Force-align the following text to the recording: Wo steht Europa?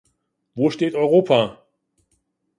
Wo 0.55 0.71
steht 0.71 0.95
Europa? 0.95 1.59